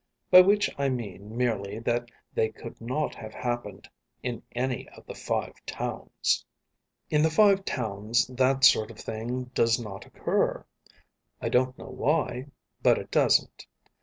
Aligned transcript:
By 0.31 0.41
which 0.41 0.67
I 0.79 0.89
mean 0.89 1.37
merely 1.37 1.77
that 1.77 2.09
they 2.33 2.49
could 2.49 2.81
not 2.81 3.13
have 3.13 3.35
happened 3.35 3.87
in 4.23 4.41
any 4.55 4.89
of 4.97 5.05
the 5.05 5.13
Five 5.13 5.63
Towns. 5.67 6.43
In 7.11 7.21
the 7.21 7.29
Five 7.29 7.63
Towns 7.65 8.25
that 8.25 8.63
sort 8.63 8.89
of 8.89 8.97
thing 8.97 9.51
does 9.53 9.77
not 9.79 10.07
occur. 10.07 10.65
I 11.39 11.49
don't 11.49 11.77
know 11.77 11.91
why, 11.91 12.47
but 12.81 12.97
it 12.97 13.11
doesn't. 13.11 13.67